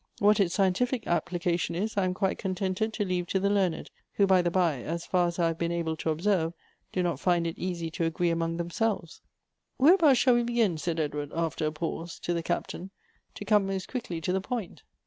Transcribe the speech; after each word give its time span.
What 0.17 0.39
its 0.39 0.55
scientific 0.55 1.05
application 1.05 1.75
is, 1.75 1.95
I 1.95 2.05
am 2.05 2.15
quite 2.15 2.39
contented 2.39 2.91
to 2.93 3.05
leave 3.05 3.27
to 3.27 3.39
the 3.39 3.51
learned; 3.51 3.91
who, 4.13 4.25
by 4.25 4.41
the 4.41 4.49
by, 4.49 4.81
as 4.81 5.05
far 5.05 5.27
as 5.27 5.37
I 5.37 5.45
have 5.45 5.59
been 5.59 5.71
able 5.71 5.95
to 5.97 6.09
observe, 6.09 6.53
do 6.91 7.03
not 7.03 7.19
find 7.19 7.45
it 7.45 7.59
easy 7.59 7.91
to 7.91 8.05
agree 8.05 8.31
among 8.31 8.57
themselves."" 8.57 9.21
Whereabouts 9.77 10.17
shall 10.17 10.33
we 10.33 10.41
begin," 10.41 10.79
said 10.79 10.99
Edward, 10.99 11.29
after 11.35 11.67
a 11.67 11.71
pause, 11.71 12.17
to 12.21 12.33
the 12.33 12.41
Captain," 12.41 12.89
to 13.35 13.45
come 13.45 13.67
most 13.67 13.87
quickly 13.89 14.19
to 14.21 14.33
the 14.33 14.41
point 14.41 14.81